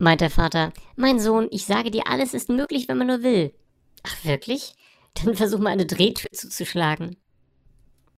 [0.00, 0.72] meint der Vater.
[0.96, 3.52] Mein Sohn, ich sage dir, alles ist möglich, wenn man nur will.
[4.02, 4.74] Ach wirklich?
[5.14, 7.16] Dann versuch mal eine Drehtür zuzuschlagen.